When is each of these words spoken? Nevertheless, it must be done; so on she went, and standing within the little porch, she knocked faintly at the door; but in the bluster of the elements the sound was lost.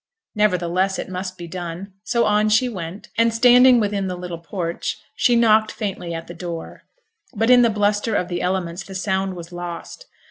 Nevertheless, 0.33 0.97
it 0.97 1.09
must 1.09 1.37
be 1.37 1.45
done; 1.47 1.93
so 2.03 2.25
on 2.25 2.49
she 2.49 2.67
went, 2.67 3.09
and 3.19 3.31
standing 3.31 3.79
within 3.79 4.07
the 4.07 4.15
little 4.15 4.39
porch, 4.39 4.97
she 5.13 5.35
knocked 5.35 5.71
faintly 5.71 6.11
at 6.11 6.25
the 6.25 6.33
door; 6.33 6.81
but 7.35 7.51
in 7.51 7.61
the 7.61 7.69
bluster 7.69 8.15
of 8.15 8.27
the 8.27 8.41
elements 8.41 8.81
the 8.83 8.95
sound 8.95 9.35
was 9.35 9.51
lost. 9.51 10.07